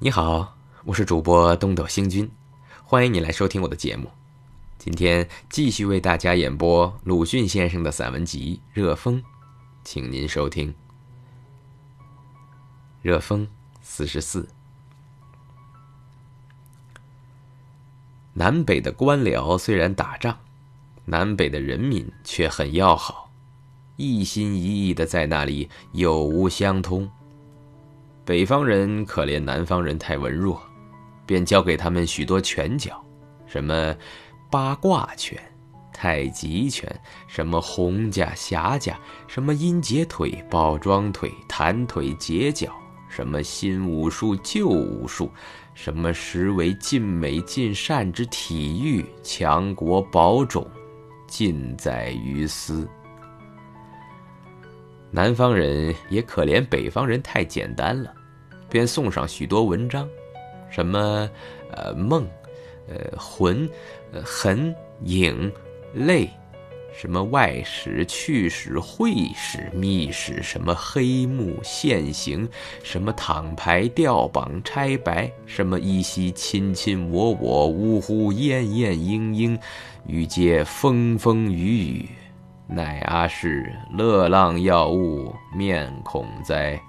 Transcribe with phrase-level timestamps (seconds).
[0.00, 2.30] 你好，我是主播东斗星君，
[2.84, 4.08] 欢迎你来收听我的节目。
[4.78, 9.20] 今天继续为大家演播鲁迅先生的散文集《热风》，
[9.82, 10.70] 请您收听
[13.02, 13.44] 《热风》
[13.82, 14.48] 四十四。
[18.34, 20.38] 南北的官僚虽然打仗，
[21.06, 23.32] 南北的人民却很要好，
[23.96, 27.10] 一心一意的在那里有无相通。
[28.28, 30.60] 北方人可怜南方人太文弱，
[31.24, 33.02] 便教给他们许多拳脚，
[33.46, 33.96] 什么
[34.50, 35.42] 八卦拳、
[35.94, 36.86] 太极拳，
[37.26, 42.70] 什么洪家、侠家，什么阴截腿、抱桩腿、弹腿、截脚，
[43.08, 45.32] 什么新武术、旧武术，
[45.72, 50.70] 什么实为尽美尽善之体育，强国保种，
[51.26, 52.86] 尽在于斯。
[55.10, 58.12] 南方人也可怜北方人太简单了。
[58.68, 60.08] 便送上许多文章，
[60.70, 61.30] 什么，
[61.72, 62.26] 呃梦，
[62.88, 63.68] 呃魂，
[64.12, 65.52] 呃痕影
[65.94, 66.28] 泪，
[66.92, 72.48] 什么外史趣史会史秘史，什么黑幕现形，
[72.82, 79.58] 什么躺牌吊榜拆白，什么依稀亲亲我我，呜呼燕燕莺莺，
[80.06, 82.08] 欲借风风雨雨，
[82.66, 86.80] 乃阿是乐浪药物面孔哉。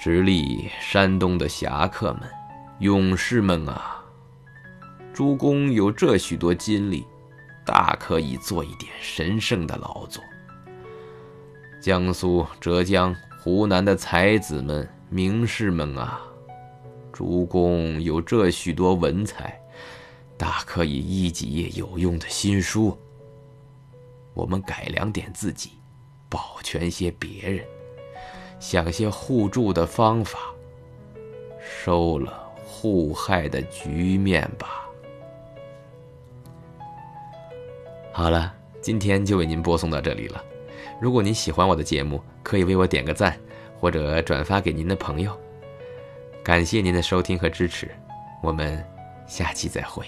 [0.00, 2.22] 直隶山东的侠客们、
[2.78, 4.02] 勇士们啊，
[5.12, 7.04] 诸公有这许多金力，
[7.66, 10.24] 大可以做一点神圣的劳作。
[11.82, 16.18] 江苏、浙江、湖南的才子们、名士们啊，
[17.12, 19.60] 诸公有这许多文采，
[20.38, 22.98] 大可以译几页有用的新书。
[24.32, 25.72] 我们改良点自己，
[26.30, 27.62] 保全些别人。
[28.60, 30.38] 想些互助的方法，
[31.58, 34.86] 收了互害的局面吧。
[38.12, 40.44] 好了，今天就为您播送到这里了。
[41.00, 43.34] 如果您喜欢我的节目，可以为我点个赞，
[43.80, 45.34] 或者转发给您的朋友。
[46.44, 47.90] 感谢您的收听和支持，
[48.42, 48.84] 我们
[49.26, 50.04] 下期再会。